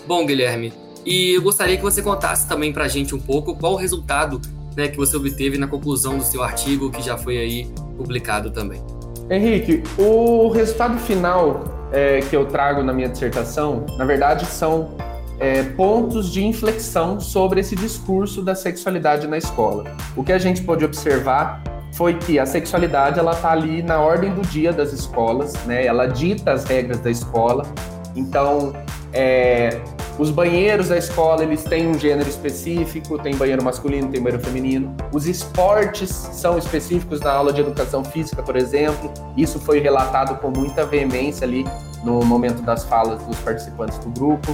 Bom, 0.07 0.25
Guilherme, 0.25 0.73
e 1.05 1.33
eu 1.35 1.41
gostaria 1.41 1.77
que 1.77 1.83
você 1.83 2.01
contasse 2.01 2.47
também 2.47 2.73
para 2.73 2.85
a 2.85 2.87
gente 2.87 3.13
um 3.13 3.19
pouco 3.19 3.55
qual 3.55 3.73
o 3.73 3.75
resultado 3.75 4.41
né, 4.75 4.87
que 4.87 4.97
você 4.97 5.15
obteve 5.15 5.57
na 5.57 5.67
conclusão 5.67 6.17
do 6.17 6.23
seu 6.23 6.43
artigo, 6.43 6.91
que 6.91 7.01
já 7.01 7.17
foi 7.17 7.37
aí 7.37 7.71
publicado 7.97 8.51
também. 8.51 8.81
Henrique, 9.29 9.83
o 9.97 10.49
resultado 10.49 10.97
final 10.99 11.63
é, 11.91 12.19
que 12.19 12.35
eu 12.35 12.45
trago 12.45 12.83
na 12.83 12.91
minha 12.91 13.07
dissertação, 13.07 13.85
na 13.97 14.05
verdade, 14.05 14.45
são 14.45 14.95
é, 15.39 15.63
pontos 15.63 16.31
de 16.31 16.43
inflexão 16.43 17.19
sobre 17.19 17.59
esse 17.59 17.75
discurso 17.75 18.41
da 18.41 18.55
sexualidade 18.55 19.27
na 19.27 19.37
escola. 19.37 19.95
O 20.15 20.23
que 20.23 20.31
a 20.31 20.37
gente 20.37 20.61
pode 20.61 20.83
observar 20.83 21.63
foi 21.95 22.13
que 22.15 22.37
a 22.37 22.45
sexualidade 22.45 23.19
ela 23.19 23.31
está 23.31 23.51
ali 23.51 23.81
na 23.81 23.99
ordem 23.99 24.33
do 24.33 24.41
dia 24.41 24.73
das 24.73 24.91
escolas, 24.91 25.53
né? 25.65 25.85
Ela 25.85 26.07
dita 26.07 26.51
as 26.51 26.65
regras 26.65 26.99
da 26.99 27.09
escola. 27.09 27.65
Então, 28.13 28.73
é, 29.13 29.81
os 30.19 30.29
banheiros 30.29 30.89
da 30.89 30.97
escola 30.97 31.43
eles 31.43 31.63
têm 31.63 31.87
um 31.87 31.97
gênero 31.97 32.27
específico, 32.27 33.17
tem 33.17 33.33
banheiro 33.35 33.63
masculino, 33.63 34.09
tem 34.09 34.21
banheiro 34.21 34.43
feminino. 34.43 34.93
Os 35.13 35.25
esportes 35.25 36.09
são 36.09 36.57
específicos 36.57 37.21
na 37.21 37.31
aula 37.31 37.53
de 37.53 37.61
educação 37.61 38.03
física, 38.03 38.43
por 38.43 38.57
exemplo. 38.57 39.09
Isso 39.37 39.57
foi 39.57 39.79
relatado 39.79 40.37
com 40.41 40.51
muita 40.51 40.85
veemência 40.85 41.47
ali 41.47 41.65
no 42.03 42.25
momento 42.25 42.61
das 42.61 42.83
falas 42.83 43.23
dos 43.23 43.37
participantes 43.39 43.97
do 43.99 44.09
grupo. 44.09 44.53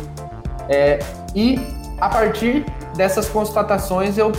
É, 0.69 1.00
e 1.36 1.60
a 2.00 2.07
partir 2.07 2.65
dessas 2.95 3.27
constatações 3.27 4.19
eu 4.19 4.31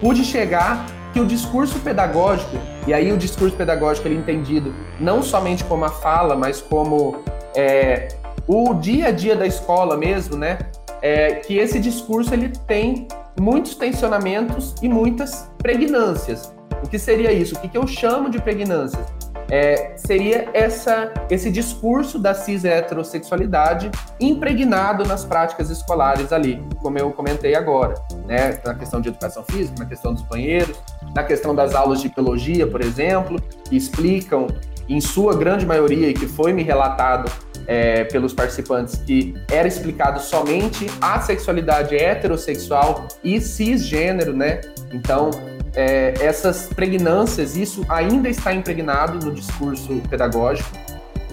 pude 0.00 0.24
chegar 0.24 0.95
que 1.16 1.20
o 1.20 1.24
discurso 1.24 1.78
pedagógico, 1.78 2.58
e 2.86 2.92
aí 2.92 3.10
o 3.10 3.16
discurso 3.16 3.56
pedagógico 3.56 4.06
ele 4.06 4.16
é 4.16 4.18
entendido 4.18 4.74
não 5.00 5.22
somente 5.22 5.64
como 5.64 5.82
a 5.82 5.88
fala, 5.88 6.36
mas 6.36 6.60
como 6.60 7.22
é, 7.54 8.08
o 8.46 8.74
dia 8.74 9.06
a 9.06 9.10
dia 9.12 9.34
da 9.34 9.46
escola 9.46 9.96
mesmo, 9.96 10.36
né? 10.36 10.58
É, 11.00 11.36
que 11.36 11.56
esse 11.56 11.80
discurso 11.80 12.34
ele 12.34 12.50
tem 12.66 13.08
muitos 13.40 13.76
tensionamentos 13.76 14.74
e 14.82 14.90
muitas 14.90 15.50
pregnâncias. 15.56 16.54
O 16.84 16.86
que 16.86 16.98
seria 16.98 17.32
isso? 17.32 17.54
O 17.54 17.60
que, 17.60 17.68
que 17.68 17.78
eu 17.78 17.86
chamo 17.86 18.28
de 18.28 18.38
pregnâncias? 18.38 19.15
É, 19.50 19.92
seria 19.96 20.48
essa, 20.52 21.12
esse 21.30 21.50
discurso 21.50 22.18
da 22.18 22.34
cis 22.34 22.64
heterossexualidade 22.64 23.90
impregnado 24.20 25.04
nas 25.04 25.24
práticas 25.24 25.70
escolares 25.70 26.32
ali, 26.32 26.62
como 26.78 26.98
eu 26.98 27.10
comentei 27.12 27.54
agora, 27.54 27.94
né? 28.26 28.58
Na 28.64 28.74
questão 28.74 29.00
de 29.00 29.08
educação 29.08 29.44
física, 29.44 29.78
na 29.78 29.86
questão 29.86 30.12
dos 30.12 30.22
banheiros, 30.22 30.78
na 31.14 31.22
questão 31.22 31.54
das 31.54 31.74
aulas 31.74 32.00
de 32.00 32.08
biologia, 32.08 32.66
por 32.66 32.80
exemplo, 32.80 33.40
que 33.68 33.76
explicam, 33.76 34.46
em 34.88 35.00
sua 35.00 35.36
grande 35.36 35.66
maioria, 35.66 36.08
e 36.08 36.14
que 36.14 36.26
foi 36.26 36.52
me 36.52 36.62
relatado 36.62 37.30
é, 37.66 38.04
pelos 38.04 38.32
participantes, 38.32 38.96
que 38.96 39.34
era 39.50 39.66
explicado 39.66 40.20
somente 40.20 40.86
a 41.00 41.20
sexualidade 41.20 41.96
heterossexual 41.96 43.08
e 43.22 43.40
cisgênero, 43.40 44.32
né? 44.32 44.60
Então, 44.92 45.30
é, 45.76 46.14
essas 46.20 46.66
pregnâncias, 46.66 47.54
isso 47.54 47.84
ainda 47.88 48.28
está 48.28 48.52
impregnado 48.52 49.24
no 49.24 49.32
discurso 49.32 50.00
pedagógico. 50.08 50.70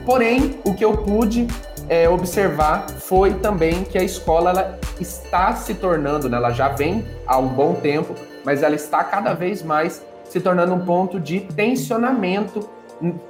Porém, 0.05 0.59
o 0.65 0.73
que 0.73 0.83
eu 0.83 0.97
pude 0.97 1.47
é, 1.87 2.09
observar 2.09 2.89
foi 2.89 3.35
também 3.35 3.85
que 3.85 3.97
a 3.97 4.03
escola 4.03 4.49
ela 4.49 4.79
está 4.99 5.55
se 5.55 5.73
tornando, 5.73 6.29
né, 6.29 6.37
ela 6.37 6.51
já 6.51 6.67
vem 6.67 7.05
há 7.25 7.37
um 7.37 7.47
bom 7.47 7.75
tempo, 7.75 8.13
mas 8.43 8.61
ela 8.61 8.75
está 8.75 9.01
cada 9.03 9.33
vez 9.33 9.63
mais 9.63 10.05
se 10.29 10.41
tornando 10.41 10.73
um 10.73 10.85
ponto 10.85 11.19
de 11.19 11.39
tensionamento 11.39 12.67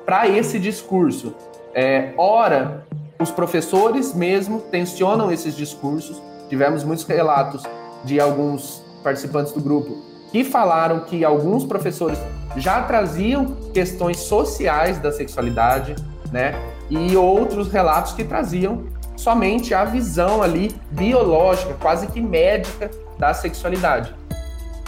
para 0.05 0.27
esse 0.27 0.59
discurso. 0.59 1.35
É, 1.75 2.13
ora, 2.17 2.85
os 3.19 3.29
professores 3.29 4.13
mesmo 4.13 4.61
tensionam 4.61 5.31
esses 5.31 5.55
discursos. 5.55 6.21
Tivemos 6.49 6.83
muitos 6.83 7.05
relatos 7.05 7.63
de 8.03 8.19
alguns 8.19 8.83
participantes 9.03 9.53
do 9.53 9.61
grupo 9.61 10.12
que 10.33 10.43
falaram 10.43 11.01
que 11.01 11.23
alguns 11.23 11.63
professores 11.63 12.17
já 12.57 12.81
traziam 12.81 13.55
questões 13.71 14.17
sociais 14.17 14.97
da 14.97 15.11
sexualidade, 15.11 15.95
né? 16.31 16.55
E 16.89 17.15
outros 17.15 17.71
relatos 17.71 18.13
que 18.13 18.23
traziam 18.23 18.85
somente 19.15 19.75
a 19.75 19.85
visão 19.85 20.41
ali 20.41 20.75
biológica, 20.89 21.75
quase 21.79 22.07
que 22.07 22.19
médica 22.19 22.89
da 23.19 23.31
sexualidade. 23.31 24.15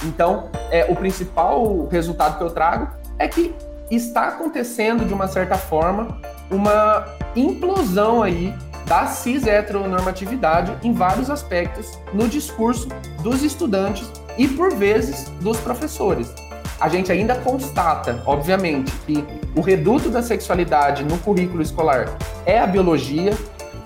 Então, 0.03 0.49
é, 0.71 0.87
o 0.89 0.95
principal 0.95 1.87
resultado 1.91 2.39
que 2.39 2.43
eu 2.43 2.49
trago 2.49 2.87
é 3.19 3.27
que 3.27 3.53
está 3.91 4.29
acontecendo 4.29 5.05
de 5.05 5.13
uma 5.13 5.27
certa 5.27 5.57
forma 5.57 6.19
uma 6.49 7.05
implosão 7.35 8.23
aí 8.23 8.51
da 8.87 9.05
cis 9.05 9.45
heteronormatividade 9.45 10.75
em 10.81 10.91
vários 10.91 11.29
aspectos 11.29 11.99
no 12.11 12.27
discurso 12.27 12.87
dos 13.21 13.43
estudantes 13.43 14.24
e, 14.37 14.47
por 14.47 14.73
vezes, 14.73 15.29
dos 15.41 15.59
professores. 15.59 16.33
A 16.79 16.89
gente 16.89 17.11
ainda 17.11 17.35
constata, 17.35 18.21
obviamente, 18.25 18.91
que 19.05 19.23
o 19.55 19.61
reduto 19.61 20.09
da 20.09 20.21
sexualidade 20.21 21.03
no 21.03 21.17
currículo 21.19 21.61
escolar 21.61 22.17
é 22.45 22.59
a 22.59 22.67
biologia, 22.67 23.31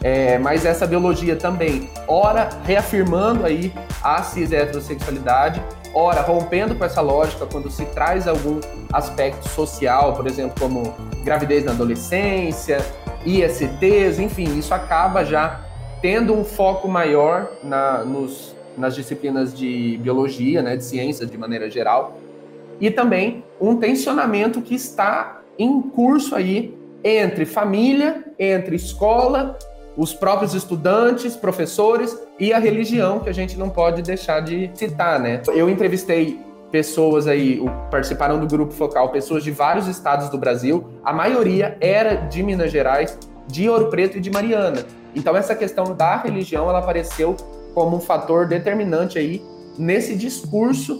é, 0.01 0.39
mas 0.39 0.65
essa 0.65 0.87
biologia 0.87 1.35
também, 1.35 1.89
ora 2.07 2.49
reafirmando 2.65 3.45
aí 3.45 3.71
a 4.01 4.23
cis 4.23 4.51
heterossexualidade, 4.51 5.61
ora 5.93 6.21
rompendo 6.21 6.73
com 6.73 6.85
essa 6.85 7.01
lógica 7.01 7.45
quando 7.45 7.69
se 7.69 7.85
traz 7.85 8.27
algum 8.27 8.59
aspecto 8.91 9.47
social, 9.49 10.13
por 10.13 10.25
exemplo, 10.25 10.55
como 10.59 10.93
gravidez 11.23 11.65
na 11.65 11.71
adolescência, 11.71 12.79
ISTs, 13.25 14.19
enfim, 14.19 14.57
isso 14.57 14.73
acaba 14.73 15.23
já 15.25 15.61
tendo 16.01 16.33
um 16.33 16.45
foco 16.45 16.87
maior 16.87 17.49
na, 17.63 18.03
nos, 18.05 18.55
nas 18.77 18.95
disciplinas 18.95 19.57
de 19.57 19.97
biologia, 20.01 20.61
né, 20.61 20.77
de 20.77 20.83
ciências 20.83 21.29
de 21.29 21.37
maneira 21.37 21.69
geral, 21.69 22.17
e 22.79 22.89
também 22.89 23.43
um 23.59 23.75
tensionamento 23.75 24.61
que 24.61 24.75
está 24.75 25.41
em 25.57 25.81
curso 25.81 26.35
aí 26.35 26.77
entre 27.03 27.45
família, 27.45 28.23
entre 28.37 28.75
escola, 28.75 29.57
os 29.97 30.13
próprios 30.13 30.53
estudantes, 30.53 31.35
professores 31.35 32.17
e 32.39 32.53
a 32.53 32.59
religião, 32.59 33.19
que 33.19 33.29
a 33.29 33.33
gente 33.33 33.57
não 33.57 33.69
pode 33.69 34.01
deixar 34.01 34.39
de 34.39 34.71
citar, 34.73 35.19
né? 35.19 35.41
Eu 35.53 35.69
entrevistei 35.69 36.39
pessoas 36.71 37.27
aí, 37.27 37.61
participaram 37.91 38.39
do 38.39 38.47
grupo 38.47 38.71
focal, 38.71 39.09
pessoas 39.09 39.43
de 39.43 39.51
vários 39.51 39.87
estados 39.87 40.29
do 40.29 40.37
Brasil, 40.37 40.85
a 41.03 41.11
maioria 41.11 41.75
era 41.81 42.15
de 42.15 42.41
Minas 42.43 42.71
Gerais, 42.71 43.17
de 43.47 43.67
Ouro 43.67 43.89
Preto 43.89 44.17
e 44.17 44.21
de 44.21 44.29
Mariana. 44.29 44.85
Então 45.15 45.35
essa 45.35 45.55
questão 45.55 45.95
da 45.95 46.17
religião, 46.17 46.69
ela 46.69 46.79
apareceu 46.79 47.35
como 47.73 47.97
um 47.97 47.99
fator 47.99 48.47
determinante 48.47 49.17
aí 49.17 49.41
nesse 49.77 50.15
discurso 50.15 50.97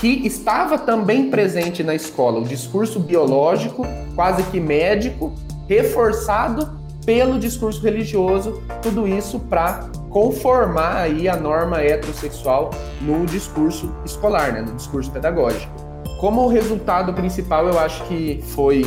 que 0.00 0.26
estava 0.26 0.78
também 0.78 1.30
presente 1.30 1.82
na 1.82 1.94
escola, 1.94 2.40
o 2.40 2.44
discurso 2.44 3.00
biológico, 3.00 3.84
quase 4.14 4.42
que 4.44 4.60
médico, 4.60 5.32
reforçado 5.68 6.78
pelo 7.04 7.38
discurso 7.38 7.82
religioso, 7.82 8.62
tudo 8.82 9.08
isso 9.08 9.40
para 9.40 9.88
conformar 10.10 10.98
aí 10.98 11.28
a 11.28 11.36
norma 11.36 11.80
heterossexual 11.80 12.70
no 13.00 13.26
discurso 13.26 13.92
escolar, 14.04 14.52
né, 14.52 14.60
no 14.60 14.74
discurso 14.74 15.10
pedagógico. 15.10 15.72
como 16.20 16.48
resultado 16.48 17.12
principal, 17.12 17.68
eu 17.68 17.78
acho 17.78 18.04
que 18.04 18.42
foi 18.48 18.84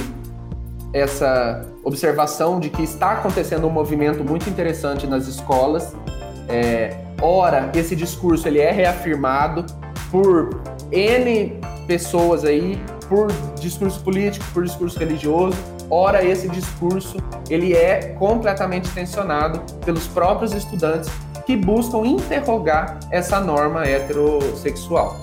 essa 0.94 1.66
observação 1.84 2.60
de 2.60 2.70
que 2.70 2.84
está 2.84 3.13
acontecendo 3.13 3.66
um 3.66 3.70
movimento 3.70 4.24
muito 4.24 4.50
interessante 4.50 5.08
nas 5.08 5.28
escolas. 5.28 5.96
É, 6.50 6.94
ora, 7.22 7.72
esse 7.75 7.96
discurso 7.96 8.48
ele 8.48 8.60
é 8.60 8.72
reafirmado 8.72 9.66
por 10.10 10.62
N 10.92 11.60
pessoas 11.88 12.44
aí, 12.44 12.80
por 13.08 13.32
discurso 13.60 14.00
político, 14.01 14.46
por 14.54 14.63
discurso 14.63 14.98
religioso. 14.98 15.58
Ora, 15.90 16.24
esse 16.24 16.48
discurso 16.48 17.18
ele 17.50 17.74
é 17.74 18.16
completamente 18.18 18.90
tensionado 18.92 19.62
pelos 19.86 20.08
próprios 20.08 20.54
estudantes 20.54 21.10
que 21.46 21.56
buscam 21.58 22.06
interrogar 22.06 23.00
essa 23.12 23.40
norma 23.40 23.84
heterossexual. 23.86 25.20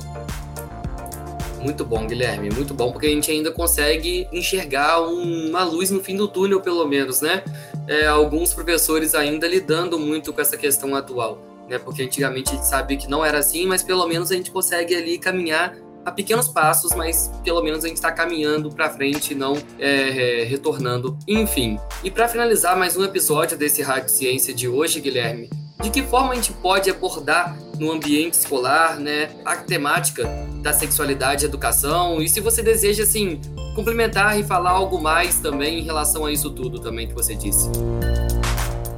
Muito 1.61 1.85
bom, 1.85 2.07
Guilherme, 2.07 2.51
muito 2.51 2.73
bom, 2.73 2.93
porque 2.93 3.07
a 3.07 3.11
gente 3.11 3.31
ainda 3.31 3.51
consegue 3.51 4.29
enxergar 4.33 5.01
uma 5.01 5.65
luz 5.65 5.91
no 5.91 6.01
fim 6.01 6.17
do 6.17 6.29
túnel, 6.29 6.61
pelo 6.61 6.87
menos, 6.87 7.21
né? 7.21 7.43
É, 7.87 8.07
alguns 8.07 8.53
professores 8.53 9.15
ainda 9.15 9.49
lidando 9.49 9.99
muito 9.99 10.33
com 10.33 10.41
essa 10.41 10.57
questão 10.57 10.95
atual, 10.95 11.39
né? 11.69 11.79
Porque 11.79 12.03
antigamente 12.03 12.51
a 12.51 12.55
gente 12.55 12.67
sabe 12.67 12.97
que 12.97 13.09
não 13.09 13.25
era 13.25 13.39
assim, 13.39 13.67
mas 13.67 13.83
pelo 13.83 14.07
menos 14.07 14.31
a 14.31 14.35
gente 14.35 14.51
consegue 14.51 14.95
ali 14.95 15.19
caminhar 15.19 15.77
a 16.05 16.11
pequenos 16.11 16.49
passos, 16.49 16.95
mas 16.95 17.31
pelo 17.45 17.63
menos 17.63 17.85
a 17.85 17.89
gente 17.89 17.99
está 17.99 18.11
caminhando 18.11 18.71
para 18.71 18.89
frente, 18.89 19.35
não 19.35 19.57
é, 19.79 20.41
é, 20.41 20.45
retornando. 20.45 21.17
Enfim, 21.27 21.79
e 22.03 22.11
para 22.11 22.27
finalizar 22.27 22.77
mais 22.77 22.97
um 22.97 23.05
episódio 23.05 23.59
desse 23.59 23.83
Rádio 23.83 24.09
Ciência 24.09 24.55
de 24.55 24.67
hoje, 24.67 25.01
Guilherme, 25.01 25.51
de 25.83 25.91
que 25.91 26.03
forma 26.03 26.33
a 26.33 26.35
gente 26.35 26.53
pode 26.53 26.91
abordar 26.91 27.57
no 27.79 27.93
ambiente 27.93 28.35
escolar, 28.35 28.99
né, 28.99 29.31
a 29.45 29.57
temática 29.57 30.29
da 30.63 30.73
sexualidade 30.73 31.45
e 31.45 31.49
educação, 31.49 32.21
e 32.21 32.29
se 32.29 32.41
você 32.41 32.63
deseja, 32.63 33.05
assim, 33.05 33.41
complementar 33.75 34.41
e 34.41 34.43
falar 34.43 34.71
algo 34.71 35.01
mais 35.01 35.39
também 35.39 35.79
em 35.79 35.83
relação 35.83 36.27
a 36.27 36.33
isso 36.33 36.51
tudo 36.51 36.81
também 36.81 37.07
que 37.07 37.15
você 37.15 37.35
disse. 37.35 37.71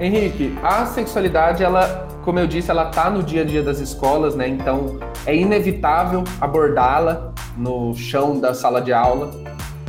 Henrique, 0.00 0.54
a 0.62 0.86
sexualidade, 0.86 1.62
ela, 1.62 2.08
como 2.30 2.38
eu 2.38 2.46
disse, 2.46 2.70
ela 2.70 2.84
tá 2.84 3.10
no 3.10 3.24
dia 3.24 3.42
a 3.42 3.44
dia 3.44 3.60
das 3.60 3.80
escolas, 3.80 4.36
né, 4.36 4.46
então 4.46 5.00
é 5.26 5.34
inevitável 5.34 6.22
abordá-la 6.40 7.32
no 7.56 7.92
chão 7.96 8.38
da 8.38 8.54
sala 8.54 8.80
de 8.80 8.92
aula, 8.92 9.32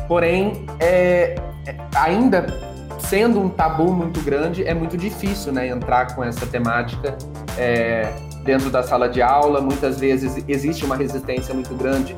porém, 0.08 0.66
é, 0.80 1.36
é 1.68 1.76
ainda 1.94 2.48
sendo 2.98 3.40
um 3.40 3.48
tabu 3.48 3.94
muito 3.94 4.20
grande, 4.22 4.64
é 4.64 4.74
muito 4.74 4.98
difícil 4.98 5.54
né, 5.54 5.68
entrar 5.68 6.16
com 6.16 6.24
essa 6.24 6.48
temática 6.48 7.16
é, 7.60 8.12
dentro 8.44 8.72
da 8.72 8.82
sala 8.82 9.08
de 9.08 9.22
aula. 9.22 9.62
Muitas 9.62 10.00
vezes 10.00 10.44
existe 10.48 10.84
uma 10.84 10.96
resistência 10.96 11.54
muito 11.54 11.76
grande 11.76 12.16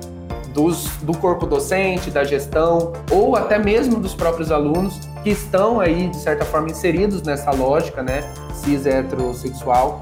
dos, 0.54 0.88
do 1.02 1.18
corpo 1.18 1.46
docente, 1.46 2.10
da 2.10 2.24
gestão, 2.24 2.94
ou 3.12 3.36
até 3.36 3.60
mesmo 3.60 4.00
dos 4.00 4.16
próprios 4.16 4.54
alunos 4.54 5.02
que 5.22 5.32
estão 5.32 5.82
aí, 5.82 6.08
de 6.08 6.16
certa 6.16 6.46
forma, 6.46 6.70
inseridos 6.70 7.24
nessa 7.24 7.52
lógica 7.52 8.02
né, 8.02 8.22
cis 8.54 8.86
heterossexual. 8.86 10.00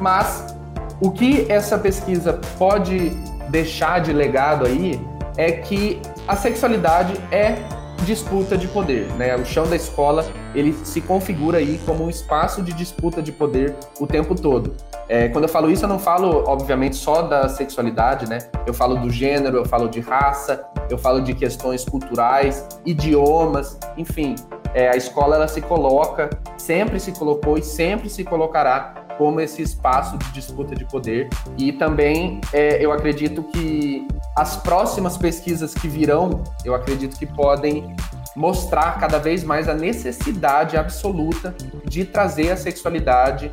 Mas 0.00 0.56
o 1.00 1.10
que 1.10 1.50
essa 1.50 1.78
pesquisa 1.78 2.40
pode 2.58 3.10
deixar 3.50 4.00
de 4.00 4.12
legado 4.12 4.66
aí 4.66 5.00
é 5.36 5.52
que 5.52 6.00
a 6.26 6.36
sexualidade 6.36 7.14
é 7.30 7.56
disputa 8.04 8.56
de 8.56 8.66
poder, 8.68 9.06
né? 9.14 9.36
O 9.36 9.44
chão 9.44 9.68
da 9.68 9.76
escola 9.76 10.24
ele 10.54 10.72
se 10.84 11.00
configura 11.00 11.58
aí 11.58 11.80
como 11.84 12.04
um 12.04 12.10
espaço 12.10 12.62
de 12.62 12.72
disputa 12.72 13.20
de 13.20 13.32
poder 13.32 13.74
o 14.00 14.06
tempo 14.06 14.34
todo. 14.34 14.74
É, 15.08 15.28
quando 15.28 15.44
eu 15.44 15.48
falo 15.48 15.70
isso, 15.70 15.84
eu 15.84 15.88
não 15.88 15.98
falo, 15.98 16.44
obviamente, 16.46 16.96
só 16.96 17.22
da 17.22 17.48
sexualidade, 17.48 18.28
né? 18.28 18.38
Eu 18.66 18.74
falo 18.74 18.96
do 18.96 19.10
gênero, 19.10 19.58
eu 19.58 19.64
falo 19.64 19.88
de 19.88 20.00
raça, 20.00 20.64
eu 20.90 20.98
falo 20.98 21.20
de 21.20 21.34
questões 21.34 21.84
culturais, 21.84 22.66
idiomas, 22.84 23.78
enfim. 23.96 24.34
É, 24.74 24.88
a 24.88 24.96
escola 24.96 25.36
ela 25.36 25.48
se 25.48 25.60
coloca, 25.60 26.30
sempre 26.56 27.00
se 27.00 27.12
colocou 27.12 27.56
e 27.56 27.62
sempre 27.62 28.08
se 28.08 28.22
colocará 28.22 29.07
como 29.18 29.40
esse 29.40 29.60
espaço 29.60 30.16
de 30.16 30.30
disputa 30.30 30.74
de 30.74 30.84
poder. 30.84 31.28
E 31.58 31.72
também 31.72 32.40
é, 32.52 32.82
eu 32.82 32.92
acredito 32.92 33.42
que 33.42 34.06
as 34.36 34.56
próximas 34.56 35.18
pesquisas 35.18 35.74
que 35.74 35.88
virão, 35.88 36.44
eu 36.64 36.74
acredito 36.74 37.18
que 37.18 37.26
podem 37.26 37.94
mostrar 38.36 39.00
cada 39.00 39.18
vez 39.18 39.42
mais 39.42 39.68
a 39.68 39.74
necessidade 39.74 40.76
absoluta 40.76 41.54
de 41.84 42.04
trazer 42.04 42.52
a 42.52 42.56
sexualidade 42.56 43.50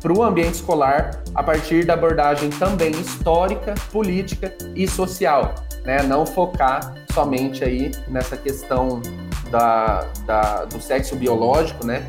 para 0.00 0.12
o 0.12 0.22
ambiente 0.22 0.54
escolar 0.54 1.22
a 1.34 1.42
partir 1.42 1.84
da 1.84 1.94
abordagem 1.94 2.48
também 2.50 2.90
histórica, 2.92 3.74
política 3.92 4.56
e 4.74 4.88
social, 4.88 5.54
né? 5.84 6.02
Não 6.02 6.24
focar 6.24 6.94
somente 7.12 7.64
aí 7.64 7.90
nessa 8.08 8.36
questão 8.36 9.02
da, 9.50 10.06
da 10.24 10.64
do 10.64 10.80
sexo 10.80 11.16
biológico, 11.16 11.86
né? 11.86 12.06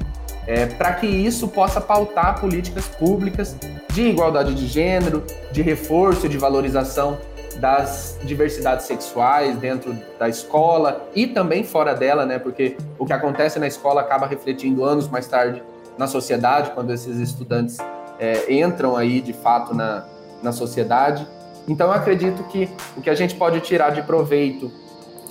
É, 0.47 0.65
para 0.65 0.93
que 0.93 1.05
isso 1.05 1.49
possa 1.49 1.81
pautar 1.81 2.39
políticas 2.39 2.87
públicas 2.87 3.55
de 3.91 4.03
igualdade 4.03 4.55
de 4.55 4.65
gênero, 4.65 5.23
de 5.51 5.61
reforço 5.61 6.29
de 6.29 6.37
valorização 6.37 7.17
das 7.57 8.17
diversidades 8.23 8.85
sexuais 8.85 9.57
dentro 9.57 9.95
da 10.17 10.29
escola 10.29 11.07
e 11.13 11.27
também 11.27 11.63
fora 11.63 11.93
dela, 11.93 12.25
né? 12.25 12.39
Porque 12.39 12.77
o 12.97 13.05
que 13.05 13.13
acontece 13.13 13.59
na 13.59 13.67
escola 13.67 14.01
acaba 14.01 14.25
refletindo 14.25 14.83
anos 14.85 15.09
mais 15.09 15.27
tarde 15.27 15.61
na 15.97 16.07
sociedade, 16.07 16.71
quando 16.71 16.93
esses 16.93 17.17
estudantes 17.17 17.77
é, 18.19 18.53
entram 18.53 18.95
aí 18.95 19.19
de 19.19 19.33
fato 19.33 19.73
na, 19.73 20.05
na 20.41 20.51
sociedade. 20.51 21.27
Então, 21.67 21.87
eu 21.87 21.93
acredito 21.93 22.43
que 22.43 22.69
o 22.95 23.01
que 23.01 23.09
a 23.09 23.15
gente 23.15 23.35
pode 23.35 23.59
tirar 23.61 23.89
de 23.89 24.01
proveito 24.03 24.71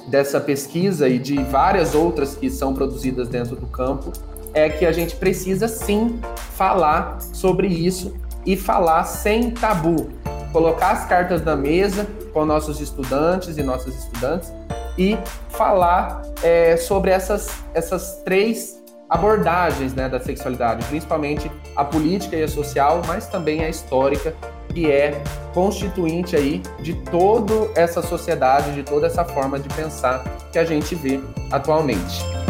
dessa 0.08 0.40
pesquisa 0.40 1.08
e 1.08 1.18
de 1.18 1.42
várias 1.44 1.94
outras 1.94 2.34
que 2.34 2.50
são 2.50 2.74
produzidas 2.74 3.28
dentro 3.28 3.56
do 3.56 3.66
campo 3.66 4.12
é 4.56 4.70
que 4.70 4.86
a 4.86 4.90
gente 4.90 5.14
precisa 5.14 5.68
sim 5.68 6.18
falar 6.56 7.20
sobre 7.20 7.68
isso 7.68 8.16
e 8.44 8.56
falar 8.56 9.04
sem 9.04 9.50
tabu. 9.50 10.08
Colocar 10.50 10.92
as 10.92 11.04
cartas 11.04 11.44
na 11.44 11.54
mesa 11.54 12.06
com 12.32 12.46
nossos 12.46 12.80
estudantes 12.80 13.58
e 13.58 13.62
nossas 13.62 13.94
estudantes 13.94 14.50
e 14.96 15.18
falar 15.50 16.22
é, 16.42 16.74
sobre 16.78 17.10
essas, 17.10 17.50
essas 17.74 18.22
três 18.24 18.82
abordagens 19.10 19.92
né, 19.92 20.08
da 20.08 20.18
sexualidade, 20.18 20.84
principalmente 20.86 21.50
a 21.76 21.84
política 21.84 22.34
e 22.34 22.42
a 22.42 22.48
social, 22.48 23.02
mas 23.06 23.28
também 23.28 23.62
a 23.62 23.68
histórica, 23.68 24.34
que 24.72 24.90
é 24.90 25.22
constituinte 25.52 26.34
aí 26.34 26.62
de 26.80 26.94
toda 26.94 27.70
essa 27.74 28.00
sociedade, 28.00 28.72
de 28.72 28.82
toda 28.82 29.06
essa 29.06 29.24
forma 29.24 29.58
de 29.58 29.68
pensar 29.74 30.24
que 30.50 30.58
a 30.58 30.64
gente 30.64 30.94
vê 30.94 31.20
atualmente. 31.52 32.45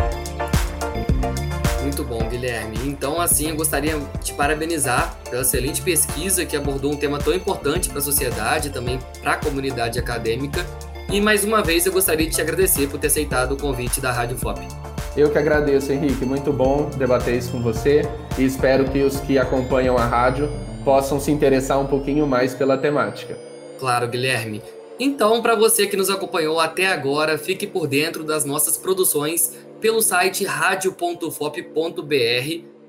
Muito 1.86 2.02
bom, 2.02 2.18
Guilherme. 2.28 2.76
Então, 2.84 3.20
assim, 3.20 3.50
eu 3.50 3.54
gostaria 3.54 3.96
de 3.96 4.24
te 4.24 4.34
parabenizar 4.34 5.16
pela 5.30 5.42
excelente 5.42 5.80
pesquisa 5.80 6.44
que 6.44 6.56
abordou 6.56 6.92
um 6.92 6.96
tema 6.96 7.16
tão 7.20 7.32
importante 7.32 7.88
para 7.88 7.98
a 7.98 8.02
sociedade, 8.02 8.70
também 8.70 8.98
para 9.22 9.34
a 9.34 9.36
comunidade 9.36 9.96
acadêmica. 9.96 10.66
E 11.08 11.20
mais 11.20 11.44
uma 11.44 11.62
vez 11.62 11.86
eu 11.86 11.92
gostaria 11.92 12.26
de 12.26 12.34
te 12.34 12.40
agradecer 12.42 12.88
por 12.88 12.98
ter 12.98 13.06
aceitado 13.06 13.52
o 13.52 13.56
convite 13.56 14.00
da 14.00 14.10
Rádio 14.10 14.36
FOP. 14.36 14.66
Eu 15.16 15.30
que 15.30 15.38
agradeço, 15.38 15.92
Henrique. 15.92 16.26
Muito 16.26 16.52
bom 16.52 16.90
debater 16.90 17.36
isso 17.36 17.52
com 17.52 17.62
você 17.62 18.02
e 18.36 18.44
espero 18.44 18.90
que 18.90 19.02
os 19.02 19.20
que 19.20 19.38
acompanham 19.38 19.96
a 19.96 20.04
rádio 20.04 20.50
possam 20.84 21.20
se 21.20 21.30
interessar 21.30 21.78
um 21.78 21.86
pouquinho 21.86 22.26
mais 22.26 22.52
pela 22.52 22.76
temática. 22.76 23.38
Claro, 23.78 24.08
Guilherme. 24.08 24.60
Então, 24.98 25.42
para 25.42 25.54
você 25.54 25.86
que 25.86 25.96
nos 25.96 26.08
acompanhou 26.08 26.58
até 26.58 26.86
agora, 26.86 27.36
fique 27.36 27.66
por 27.66 27.86
dentro 27.86 28.24
das 28.24 28.44
nossas 28.46 28.78
produções 28.78 29.52
pelo 29.86 30.02
site 30.02 30.44
radio.fop.br 30.44 32.10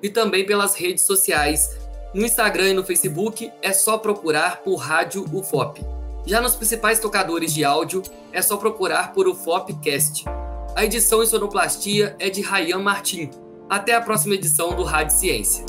e 0.01 0.09
também 0.09 0.43
pelas 0.47 0.73
redes 0.73 1.03
sociais. 1.03 1.77
No 2.11 2.25
Instagram 2.25 2.69
e 2.69 2.73
no 2.73 2.83
Facebook 2.83 3.51
é 3.61 3.71
só 3.71 3.99
procurar 3.99 4.63
por 4.63 4.77
Rádio 4.77 5.23
UFOP. 5.31 5.85
Já 6.25 6.41
nos 6.41 6.55
principais 6.55 6.99
tocadores 6.99 7.53
de 7.53 7.63
áudio 7.63 8.01
é 8.33 8.41
só 8.41 8.57
procurar 8.57 9.13
por 9.13 9.27
UFOPcast. 9.27 10.25
A 10.75 10.85
edição 10.85 11.21
e 11.21 11.27
sonoplastia 11.27 12.15
é 12.17 12.31
de 12.31 12.41
Rayan 12.41 12.79
Martim. 12.79 13.29
Até 13.69 13.93
a 13.93 14.01
próxima 14.01 14.33
edição 14.33 14.75
do 14.75 14.81
Rádio 14.81 15.17
Ciência. 15.17 15.63